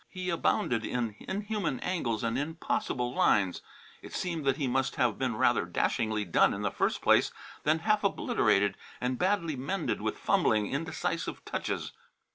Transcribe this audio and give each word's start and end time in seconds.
He 0.09 0.31
abounded 0.31 0.83
in 0.83 1.15
inhuman 1.19 1.79
angles 1.81 2.23
and 2.23 2.35
impossible 2.35 3.13
lines. 3.13 3.61
It 4.01 4.13
seemed 4.13 4.45
that 4.45 4.57
he 4.57 4.67
must 4.67 4.95
have 4.95 5.19
been 5.19 5.35
rather 5.35 5.63
dashingly 5.63 6.25
done 6.25 6.55
in 6.55 6.63
the 6.63 6.71
first 6.71 7.03
place, 7.03 7.31
then 7.65 7.77
half 7.85 8.03
obliterated 8.03 8.77
and 8.99 9.19
badly 9.19 9.55
mended 9.55 10.01
with 10.01 10.17
fumbling, 10.17 10.65
indecisive 10.71 11.45
touches. 11.45 11.91